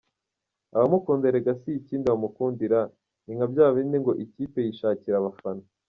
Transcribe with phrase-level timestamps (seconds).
[0.75, 2.79] Abamukunda erega si ikindi bamukundira,
[3.23, 5.63] ni nka byabindi ngo ikipe yishakira abafana.